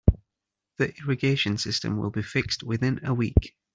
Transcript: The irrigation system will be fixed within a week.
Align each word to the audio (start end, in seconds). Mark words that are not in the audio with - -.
The 0.79 0.95
irrigation 0.97 1.59
system 1.59 1.97
will 1.97 2.09
be 2.09 2.23
fixed 2.23 2.63
within 2.63 3.05
a 3.05 3.13
week. 3.13 3.55